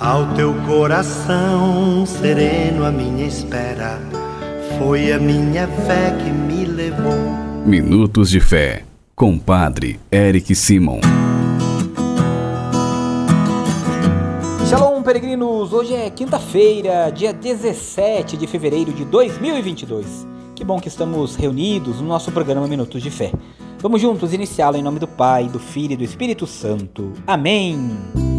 Ao 0.00 0.26
teu 0.34 0.52
coração 0.66 2.04
sereno, 2.04 2.84
a 2.84 2.90
minha 2.90 3.24
espera 3.24 4.00
foi 4.76 5.12
a 5.12 5.20
minha 5.20 5.68
fé 5.68 6.10
que 6.18 6.30
me 6.30 6.64
levou. 6.64 7.14
Minutos 7.64 8.28
de 8.28 8.40
Fé, 8.40 8.82
com 9.14 9.38
Padre 9.38 10.00
Eric 10.10 10.52
Simon. 10.52 10.98
Shalom, 14.68 15.00
peregrinos! 15.04 15.72
Hoje 15.72 15.94
é 15.94 16.10
quinta-feira, 16.10 17.10
dia 17.10 17.32
17 17.32 18.36
de 18.36 18.48
fevereiro 18.48 18.92
de 18.92 19.04
2022. 19.04 20.26
Que 20.56 20.64
bom 20.64 20.80
que 20.80 20.88
estamos 20.88 21.36
reunidos 21.36 22.00
no 22.00 22.08
nosso 22.08 22.32
programa 22.32 22.66
Minutos 22.66 23.00
de 23.00 23.12
Fé. 23.12 23.30
Vamos 23.78 24.00
juntos 24.00 24.32
iniciá-lo 24.32 24.76
em 24.76 24.82
nome 24.82 24.98
do 24.98 25.06
Pai, 25.06 25.44
do 25.44 25.60
Filho 25.60 25.92
e 25.92 25.96
do 25.96 26.02
Espírito 26.02 26.48
Santo. 26.48 27.12
Amém! 27.24 28.33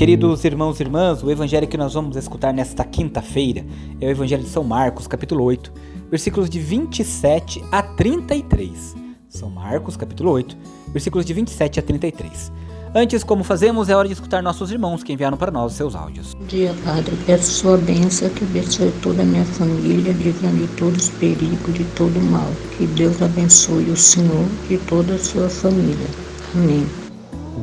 Queridos 0.00 0.42
irmãos 0.46 0.80
e 0.80 0.82
irmãs, 0.82 1.22
o 1.22 1.30
evangelho 1.30 1.68
que 1.68 1.76
nós 1.76 1.92
vamos 1.92 2.16
escutar 2.16 2.54
nesta 2.54 2.82
quinta-feira 2.84 3.66
é 4.00 4.06
o 4.06 4.08
evangelho 4.08 4.42
de 4.42 4.48
São 4.48 4.64
Marcos, 4.64 5.06
capítulo 5.06 5.44
8, 5.44 5.70
versículos 6.10 6.48
de 6.48 6.58
27 6.58 7.62
a 7.70 7.82
33. 7.82 8.96
São 9.28 9.50
Marcos, 9.50 9.98
capítulo 9.98 10.30
8, 10.30 10.56
versículos 10.88 11.26
de 11.26 11.34
27 11.34 11.80
a 11.80 11.82
33. 11.82 12.50
Antes, 12.94 13.22
como 13.22 13.44
fazemos, 13.44 13.90
é 13.90 13.94
hora 13.94 14.08
de 14.08 14.14
escutar 14.14 14.42
nossos 14.42 14.70
irmãos 14.70 15.02
que 15.02 15.12
enviaram 15.12 15.36
para 15.36 15.50
nós 15.50 15.74
seus 15.74 15.94
áudios. 15.94 16.32
Bom 16.32 16.46
dia, 16.46 16.74
Padre. 16.82 17.14
Peço 17.26 17.50
sua 17.50 17.76
bênção 17.76 18.30
que 18.30 18.44
abençoe 18.44 18.90
toda 19.02 19.20
a 19.20 19.26
minha 19.26 19.44
família, 19.44 20.14
livrando 20.14 20.66
de 20.66 20.76
todos 20.78 21.08
os 21.08 21.10
perigos, 21.10 21.74
de 21.74 21.84
todo 21.94 22.18
o 22.18 22.22
mal. 22.22 22.50
Que 22.78 22.86
Deus 22.86 23.20
abençoe 23.20 23.90
o 23.90 23.96
Senhor 23.98 24.46
e 24.70 24.78
toda 24.78 25.16
a 25.16 25.18
sua 25.18 25.50
família. 25.50 26.06
Amém. 26.54 26.86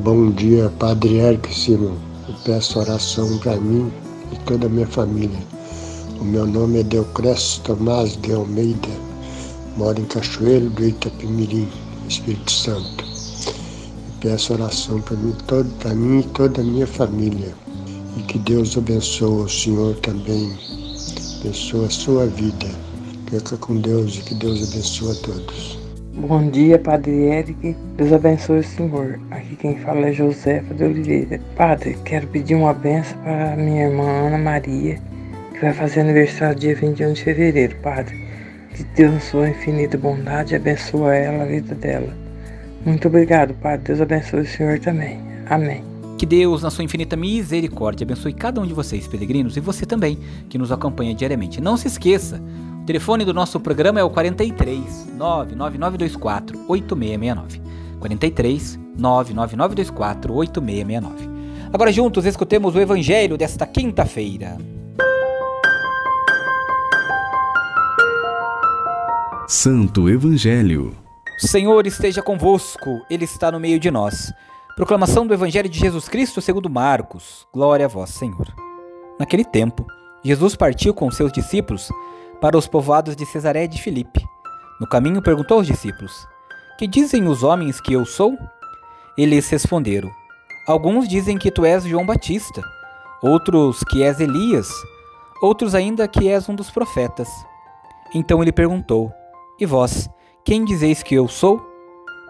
Bom 0.04 0.30
dia, 0.30 0.72
Padre 0.78 1.16
Eric 1.16 1.52
Simon. 1.52 2.07
Peço 2.44 2.78
oração 2.78 3.38
para 3.38 3.56
mim 3.56 3.92
e 4.32 4.36
toda 4.44 4.66
a 4.66 4.68
minha 4.68 4.86
família. 4.86 5.38
O 6.20 6.24
meu 6.24 6.46
nome 6.46 6.80
é 6.80 6.82
Deocrestes 6.82 7.58
Tomás 7.58 8.16
de 8.22 8.32
Almeida, 8.32 8.88
moro 9.76 10.00
em 10.00 10.04
Cachoeiro 10.04 10.70
do 10.70 10.84
Itapimirim, 10.84 11.68
Espírito 12.08 12.50
Santo. 12.50 13.04
Eu 13.04 14.14
peço 14.20 14.52
oração 14.54 15.00
para 15.00 15.16
mim, 15.16 15.34
todo, 15.46 15.68
para 15.78 15.94
mim 15.94 16.20
e 16.20 16.22
toda 16.24 16.60
a 16.60 16.64
minha 16.64 16.86
família. 16.86 17.54
E 18.16 18.22
que 18.22 18.38
Deus 18.38 18.76
abençoe 18.76 19.44
o 19.44 19.48
Senhor 19.48 19.94
também, 19.96 20.56
abençoe 21.40 21.86
a 21.86 21.90
sua 21.90 22.26
vida. 22.26 22.68
Fica 23.30 23.56
com 23.58 23.76
Deus 23.76 24.16
e 24.16 24.22
que 24.22 24.34
Deus 24.34 24.62
abençoe 24.68 25.12
a 25.12 25.14
todos. 25.16 25.87
Bom 26.26 26.50
dia, 26.50 26.80
Padre 26.80 27.12
Eric. 27.12 27.76
Deus 27.96 28.12
abençoe 28.12 28.58
o 28.58 28.64
senhor. 28.64 29.20
Aqui 29.30 29.54
quem 29.54 29.78
fala 29.78 30.08
é 30.08 30.12
Josefa 30.12 30.74
de 30.74 30.82
Oliveira. 30.82 31.40
Padre, 31.56 31.96
quero 32.04 32.26
pedir 32.26 32.56
uma 32.56 32.74
benção 32.74 33.16
para 33.22 33.54
minha 33.54 33.84
irmã 33.84 34.26
Ana 34.26 34.36
Maria, 34.36 35.00
que 35.52 35.60
vai 35.60 35.72
fazer 35.72 36.00
aniversário 36.00 36.58
dia 36.58 36.74
21 36.74 37.12
de 37.12 37.22
fevereiro, 37.22 37.76
Padre. 37.76 38.16
Que 38.74 38.82
Deus, 38.96 39.14
na 39.14 39.20
sua 39.20 39.48
infinita 39.48 39.96
bondade, 39.96 40.56
abençoe 40.56 41.18
ela, 41.18 41.44
a 41.44 41.46
vida 41.46 41.76
dela. 41.76 42.12
Muito 42.84 43.06
obrigado, 43.06 43.54
Padre. 43.54 43.86
Deus 43.86 44.00
abençoe 44.00 44.40
o 44.40 44.46
senhor 44.46 44.80
também. 44.80 45.20
Amém. 45.48 45.84
Que 46.18 46.26
Deus, 46.26 46.64
na 46.64 46.70
sua 46.70 46.82
infinita 46.82 47.14
misericórdia, 47.16 48.04
abençoe 48.04 48.32
cada 48.32 48.60
um 48.60 48.66
de 48.66 48.74
vocês, 48.74 49.06
peregrinos, 49.06 49.56
e 49.56 49.60
você 49.60 49.86
também, 49.86 50.18
que 50.48 50.58
nos 50.58 50.72
acompanha 50.72 51.14
diariamente. 51.14 51.60
Não 51.60 51.76
se 51.76 51.86
esqueça, 51.86 52.42
telefone 52.88 53.22
do 53.22 53.34
nosso 53.34 53.60
programa 53.60 54.00
é 54.00 54.02
o 54.02 54.08
43 54.08 55.08
99924 55.12 56.64
8669. 56.66 57.60
43 58.00 58.80
99924 58.96 60.34
8669. 60.34 61.68
Agora 61.70 61.92
juntos 61.92 62.24
escutemos 62.24 62.74
o 62.74 62.80
evangelho 62.80 63.36
desta 63.36 63.66
quinta-feira. 63.66 64.56
Santo 69.46 70.08
Evangelho. 70.08 70.96
O 71.42 71.46
Senhor 71.46 71.86
esteja 71.86 72.22
convosco, 72.22 73.02
Ele 73.10 73.24
está 73.26 73.52
no 73.52 73.60
meio 73.60 73.78
de 73.78 73.90
nós. 73.90 74.32
Proclamação 74.74 75.26
do 75.26 75.34
Evangelho 75.34 75.68
de 75.68 75.78
Jesus 75.78 76.08
Cristo 76.08 76.40
segundo 76.40 76.70
Marcos. 76.70 77.46
Glória 77.52 77.84
a 77.84 77.88
vós, 77.88 78.10
Senhor. 78.10 78.46
Naquele 79.20 79.44
tempo, 79.44 79.86
Jesus 80.24 80.56
partiu 80.56 80.94
com 80.94 81.10
seus 81.10 81.30
discípulos 81.30 81.90
para 82.40 82.56
os 82.56 82.66
povoados 82.66 83.16
de 83.16 83.26
Cesaré 83.26 83.66
de 83.66 83.80
Filipe. 83.80 84.24
No 84.80 84.86
caminho 84.86 85.22
perguntou 85.22 85.58
aos 85.58 85.66
discípulos: 85.66 86.26
Que 86.78 86.86
dizem 86.86 87.26
os 87.26 87.42
homens 87.42 87.80
que 87.80 87.92
eu 87.92 88.04
sou? 88.04 88.38
Eles 89.16 89.48
responderam: 89.48 90.10
Alguns 90.66 91.08
dizem 91.08 91.36
que 91.36 91.50
tu 91.50 91.64
és 91.64 91.84
João 91.84 92.06
Batista, 92.06 92.62
outros 93.22 93.82
que 93.84 94.02
és 94.02 94.20
Elias, 94.20 94.68
outros 95.42 95.74
ainda 95.74 96.06
que 96.06 96.28
és 96.28 96.48
um 96.48 96.54
dos 96.54 96.70
profetas. 96.70 97.28
Então 98.14 98.40
ele 98.42 98.52
perguntou: 98.52 99.12
E 99.58 99.66
vós, 99.66 100.08
quem 100.44 100.64
dizeis 100.64 101.02
que 101.02 101.14
eu 101.14 101.26
sou? 101.26 101.60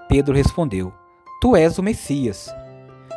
Pedro 0.08 0.34
respondeu: 0.34 0.92
Tu 1.40 1.54
és 1.54 1.78
o 1.78 1.82
Messias. 1.82 2.50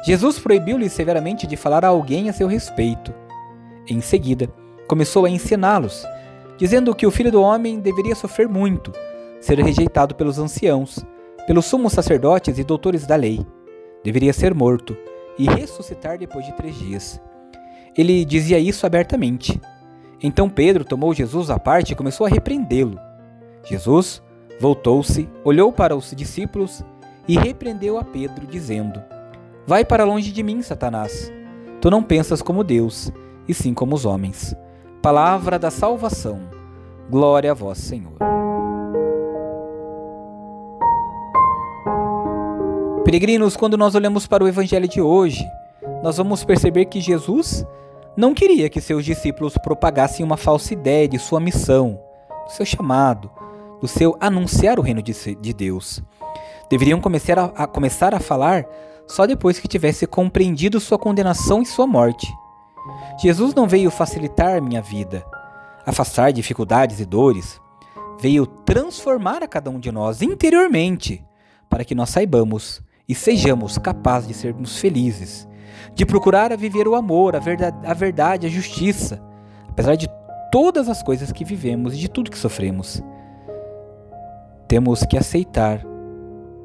Jesus 0.03 0.39
proibiu-lhe 0.39 0.89
severamente 0.89 1.45
de 1.45 1.55
falar 1.55 1.85
a 1.85 1.89
alguém 1.89 2.29
a 2.29 2.33
seu 2.33 2.47
respeito. 2.47 3.13
Em 3.87 4.01
seguida, 4.01 4.51
começou 4.87 5.25
a 5.25 5.29
ensiná-los, 5.29 6.05
dizendo 6.61 6.93
que 6.93 7.07
o 7.07 7.11
filho 7.11 7.31
do 7.31 7.41
homem 7.41 7.79
deveria 7.79 8.13
sofrer 8.13 8.47
muito, 8.47 8.91
ser 9.39 9.57
rejeitado 9.57 10.13
pelos 10.13 10.37
anciãos, 10.37 11.03
pelos 11.47 11.65
sumos 11.65 11.91
sacerdotes 11.91 12.59
e 12.59 12.63
doutores 12.63 13.07
da 13.07 13.15
lei. 13.15 13.43
Deveria 14.03 14.31
ser 14.31 14.53
morto 14.53 14.95
e 15.39 15.49
ressuscitar 15.49 16.19
depois 16.19 16.45
de 16.45 16.53
três 16.53 16.75
dias. 16.75 17.19
Ele 17.97 18.23
dizia 18.23 18.59
isso 18.59 18.85
abertamente. 18.85 19.59
Então 20.21 20.47
Pedro 20.47 20.85
tomou 20.85 21.15
Jesus 21.15 21.49
à 21.49 21.57
parte 21.57 21.93
e 21.93 21.95
começou 21.95 22.27
a 22.27 22.29
repreendê-lo. 22.29 22.99
Jesus 23.63 24.21
voltou-se, 24.59 25.27
olhou 25.43 25.73
para 25.73 25.95
os 25.95 26.13
discípulos 26.15 26.85
e 27.27 27.39
repreendeu 27.39 27.97
a 27.97 28.03
Pedro, 28.03 28.45
dizendo: 28.45 29.01
Vai 29.65 29.83
para 29.83 30.03
longe 30.03 30.31
de 30.31 30.43
mim, 30.43 30.61
Satanás. 30.61 31.33
Tu 31.81 31.89
não 31.89 32.03
pensas 32.03 32.39
como 32.39 32.63
Deus, 32.63 33.11
e 33.47 33.53
sim 33.55 33.73
como 33.73 33.95
os 33.95 34.05
homens. 34.05 34.55
Palavra 35.01 35.57
da 35.57 35.71
salvação. 35.71 36.50
Glória 37.11 37.51
a 37.51 37.53
vós, 37.53 37.77
Senhor. 37.77 38.13
Peregrinos, 43.03 43.57
quando 43.57 43.75
nós 43.75 43.95
olhamos 43.95 44.25
para 44.25 44.41
o 44.41 44.47
evangelho 44.47 44.87
de 44.87 45.01
hoje, 45.01 45.45
nós 46.01 46.15
vamos 46.15 46.45
perceber 46.45 46.85
que 46.85 47.01
Jesus 47.01 47.65
não 48.15 48.33
queria 48.33 48.69
que 48.69 48.79
seus 48.79 49.03
discípulos 49.03 49.57
propagassem 49.57 50.25
uma 50.25 50.37
falsa 50.37 50.73
ideia 50.73 51.05
de 51.05 51.19
sua 51.19 51.41
missão, 51.41 51.99
do 52.45 52.53
seu 52.53 52.65
chamado, 52.65 53.29
do 53.81 53.89
seu 53.89 54.15
anunciar 54.17 54.79
o 54.79 54.81
reino 54.81 55.01
de, 55.01 55.35
de 55.35 55.53
Deus. 55.53 56.01
Deveriam 56.69 57.01
começar 57.01 57.37
a, 57.37 57.45
a, 57.57 57.67
começar 57.67 58.15
a 58.15 58.21
falar 58.21 58.65
só 59.05 59.25
depois 59.25 59.59
que 59.59 59.67
tivesse 59.67 60.07
compreendido 60.07 60.79
sua 60.79 60.97
condenação 60.97 61.61
e 61.61 61.65
sua 61.65 61.85
morte. 61.85 62.33
Jesus 63.21 63.53
não 63.53 63.67
veio 63.67 63.91
facilitar 63.91 64.61
minha 64.61 64.81
vida, 64.81 65.25
afastar 65.85 66.31
dificuldades 66.31 66.99
e 66.99 67.05
dores. 67.05 67.59
Veio 68.19 68.45
transformar 68.45 69.43
a 69.43 69.47
cada 69.47 69.69
um 69.69 69.79
de 69.79 69.91
nós 69.91 70.21
interiormente, 70.21 71.23
para 71.69 71.83
que 71.83 71.95
nós 71.95 72.09
saibamos 72.09 72.81
e 73.07 73.15
sejamos 73.15 73.77
capazes 73.77 74.27
de 74.27 74.33
sermos 74.33 74.77
felizes, 74.77 75.47
de 75.93 76.05
procurar 76.05 76.51
a 76.51 76.55
viver 76.55 76.87
o 76.87 76.95
amor, 76.95 77.35
a 77.35 77.39
verdade, 77.39 77.77
a 77.85 77.93
verdade, 77.93 78.47
a 78.47 78.49
justiça, 78.49 79.21
apesar 79.67 79.95
de 79.95 80.07
todas 80.51 80.87
as 80.89 81.01
coisas 81.01 81.31
que 81.31 81.45
vivemos 81.45 81.93
e 81.93 81.97
de 81.97 82.09
tudo 82.09 82.31
que 82.31 82.37
sofremos. 82.37 83.01
Temos 84.67 85.03
que 85.03 85.17
aceitar 85.17 85.83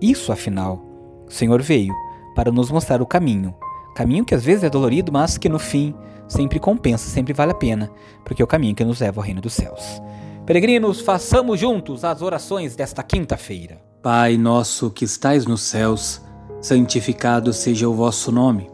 isso, 0.00 0.30
afinal. 0.30 0.80
O 1.26 1.30
Senhor 1.30 1.60
veio 1.62 1.94
para 2.34 2.52
nos 2.52 2.70
mostrar 2.70 3.00
o 3.00 3.06
caminho. 3.06 3.54
Caminho 3.96 4.26
que 4.26 4.34
às 4.34 4.44
vezes 4.44 4.62
é 4.62 4.68
dolorido, 4.68 5.10
mas 5.10 5.38
que 5.38 5.48
no 5.48 5.58
fim 5.58 5.94
sempre 6.28 6.60
compensa, 6.60 7.08
sempre 7.08 7.32
vale 7.32 7.52
a 7.52 7.54
pena, 7.54 7.90
porque 8.26 8.42
é 8.42 8.44
o 8.44 8.48
caminho 8.48 8.74
que 8.74 8.84
nos 8.84 9.00
leva 9.00 9.22
ao 9.22 9.24
reino 9.24 9.40
dos 9.40 9.54
céus. 9.54 10.02
Peregrinos, 10.44 11.00
façamos 11.00 11.58
juntos 11.58 12.04
as 12.04 12.20
orações 12.20 12.76
desta 12.76 13.02
quinta-feira. 13.02 13.80
Pai 14.02 14.36
nosso 14.36 14.90
que 14.90 15.06
estais 15.06 15.46
nos 15.46 15.62
céus, 15.62 16.20
santificado 16.60 17.54
seja 17.54 17.88
o 17.88 17.94
vosso 17.94 18.30
nome. 18.30 18.70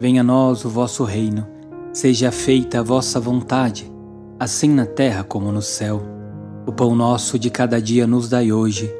Venha 0.00 0.22
a 0.22 0.24
nós 0.24 0.64
o 0.64 0.68
vosso 0.68 1.04
reino. 1.04 1.46
Seja 1.92 2.32
feita 2.32 2.80
a 2.80 2.82
vossa 2.82 3.20
vontade, 3.20 3.88
assim 4.40 4.70
na 4.70 4.86
terra 4.86 5.22
como 5.22 5.52
no 5.52 5.62
céu. 5.62 6.02
O 6.66 6.72
pão 6.72 6.96
nosso 6.96 7.38
de 7.38 7.48
cada 7.48 7.80
dia 7.80 8.08
nos 8.08 8.28
dai 8.28 8.50
hoje. 8.50 8.92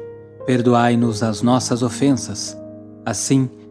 Perdoai-nos 0.45 1.21
as 1.21 1.41
nossas 1.41 1.83
ofensas, 1.83 2.57
assim 3.05 3.45
como 3.47 3.64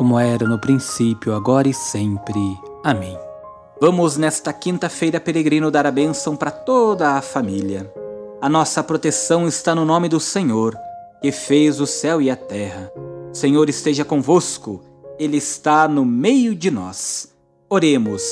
como 0.00 0.18
era 0.18 0.48
no 0.48 0.58
princípio, 0.58 1.34
agora 1.34 1.68
e 1.68 1.74
sempre. 1.74 2.40
Amém. 2.82 3.18
Vamos 3.78 4.16
nesta 4.16 4.50
quinta-feira, 4.50 5.20
peregrino, 5.20 5.70
dar 5.70 5.86
a 5.86 5.90
bênção 5.90 6.34
para 6.34 6.50
toda 6.50 7.18
a 7.18 7.20
família. 7.20 7.92
A 8.40 8.48
nossa 8.48 8.82
proteção 8.82 9.46
está 9.46 9.74
no 9.74 9.84
nome 9.84 10.08
do 10.08 10.18
Senhor, 10.18 10.74
que 11.20 11.30
fez 11.30 11.82
o 11.82 11.86
céu 11.86 12.22
e 12.22 12.30
a 12.30 12.34
terra. 12.34 12.90
O 13.30 13.36
Senhor 13.36 13.68
esteja 13.68 14.02
convosco, 14.02 14.80
Ele 15.18 15.36
está 15.36 15.86
no 15.86 16.02
meio 16.02 16.54
de 16.54 16.70
nós. 16.70 17.34
Oremos. 17.68 18.22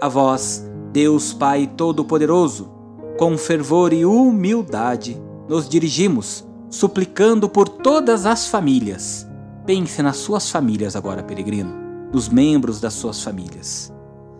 A 0.00 0.08
vós, 0.08 0.64
Deus 0.92 1.30
Pai 1.30 1.70
Todo-Poderoso, 1.76 2.72
com 3.18 3.36
fervor 3.36 3.92
e 3.92 4.06
humildade, 4.06 5.20
nos 5.46 5.68
dirigimos, 5.68 6.42
suplicando 6.70 7.50
por 7.50 7.68
todas 7.68 8.24
as 8.24 8.48
famílias. 8.48 9.25
Pense 9.66 10.00
nas 10.02 10.16
suas 10.16 10.50
famílias 10.50 10.96
agora, 10.96 11.22
peregrino, 11.22 11.74
nos 12.12 12.28
membros 12.28 12.80
das 12.80 12.94
suas 12.94 13.22
famílias. 13.22 13.92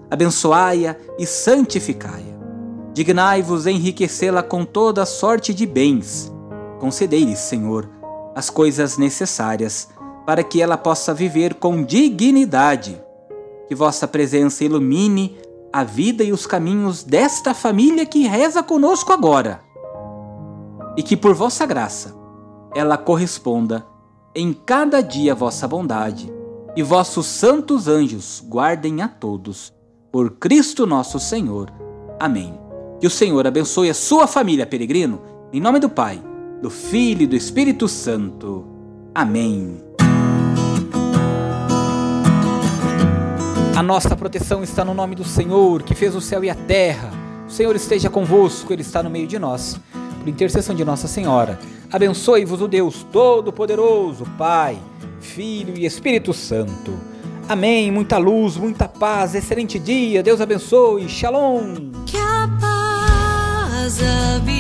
Abençoai-a 0.08 0.96
e 1.19 1.26
santificai-a 1.26 2.37
dignai-vos 2.96 3.67
enriquecê-la 3.67 4.43
com 4.43 4.64
toda 4.64 5.05
sorte 5.05 5.52
de 5.52 5.67
bens. 5.67 6.32
Concedei-lhe, 6.81 7.37
Senhor, 7.37 7.87
as 8.34 8.49
coisas 8.49 8.96
necessárias 8.96 9.90
para 10.25 10.43
que 10.43 10.62
ela 10.62 10.78
possa 10.78 11.12
viver 11.12 11.56
com 11.56 11.84
dignidade. 11.84 12.99
Que 13.69 13.75
vossa 13.75 14.08
presença 14.08 14.64
ilumine 14.64 15.37
a 15.70 15.84
vida 15.84 16.25
e 16.25 16.32
os 16.32 16.46
caminhos 16.46 17.05
desta 17.05 17.52
família 17.52 18.06
que 18.06 18.26
reza 18.26 18.62
conosco 18.62 19.12
agora. 19.12 19.61
E 20.96 21.02
que 21.02 21.19
por 21.19 21.34
vossa 21.34 21.67
graça 21.67 22.17
ela 22.75 22.96
corresponda 22.96 23.84
em 24.37 24.53
cada 24.53 25.00
dia 25.00 25.35
vossa 25.35 25.67
bondade, 25.67 26.31
e 26.77 26.83
vossos 26.83 27.25
santos 27.25 27.88
anjos 27.88 28.44
guardem 28.47 29.00
a 29.00 29.09
todos. 29.09 29.73
Por 30.12 30.33
Cristo 30.33 30.87
nosso 30.87 31.19
Senhor. 31.19 31.73
Amém. 32.21 32.61
Que 33.00 33.06
o 33.06 33.11
Senhor 33.11 33.47
abençoe 33.47 33.88
a 33.88 33.94
sua 33.94 34.27
família, 34.27 34.67
peregrino, 34.67 35.23
em 35.55 35.59
nome 35.59 35.81
do 35.81 35.88
Pai, 35.88 36.23
do 36.61 36.69
Filho 36.69 37.23
e 37.23 37.27
do 37.27 37.35
Espírito 37.35 37.88
Santo. 37.88 38.67
Amém. 39.15 39.79
A 43.75 43.83
nossa 43.83 44.15
proteção 44.15 44.62
está 44.62 44.85
no 44.85 44.93
nome 44.93 45.15
do 45.15 45.25
Senhor, 45.25 45.83
que 45.83 45.94
fez 45.94 46.15
o 46.15 46.21
céu 46.21 46.44
e 46.44 46.50
a 46.50 46.55
terra. 46.55 47.11
O 47.49 47.50
Senhor 47.50 47.75
esteja 47.75 48.11
convosco, 48.11 48.71
Ele 48.71 48.83
está 48.83 49.03
no 49.03 49.09
meio 49.09 49.27
de 49.27 49.38
nós. 49.38 49.81
Por 50.26 50.31
intercessão 50.31 50.75
de 50.75 50.84
Nossa 50.84 51.06
Senhora, 51.06 51.56
abençoe-vos 51.88 52.61
o 52.61 52.67
Deus 52.67 53.06
Todo-Poderoso, 53.12 54.25
Pai, 54.37 54.76
Filho 55.20 55.78
e 55.78 55.87
Espírito 55.87 56.34
Santo. 56.34 56.99
Amém. 57.49 57.93
Muita 57.93 58.19
luz, 58.19 58.56
muita 58.56 58.88
paz, 58.88 59.37
excelente 59.37 59.78
dia. 59.78 60.25
Deus 60.25 60.40
abençoe. 60.40 61.08
Shalom. 61.08 61.93
Que 62.05 62.17
a 62.17 62.49
paz 62.61 64.00
habite 64.02 64.56